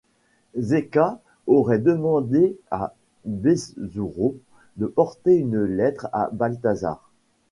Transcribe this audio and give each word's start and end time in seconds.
Zeca 0.57 1.21
aurait 1.45 1.77
demandé 1.77 2.57
à 2.71 2.95
Besouro 3.23 4.35
de 4.77 4.87
porter 4.87 5.35
une 5.37 5.63
lettre 5.63 6.07
à 6.11 6.31
Baltazar. 6.33 7.11